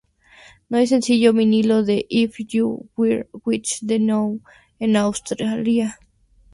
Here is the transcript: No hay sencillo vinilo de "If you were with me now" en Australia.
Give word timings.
No 0.67 0.79
hay 0.79 0.87
sencillo 0.87 1.31
vinilo 1.31 1.83
de 1.83 2.07
"If 2.09 2.39
you 2.55 2.89
were 2.97 3.27
with 3.45 3.83
me 3.83 3.99
now" 3.99 4.39
en 4.79 4.95
Australia. 4.95 5.99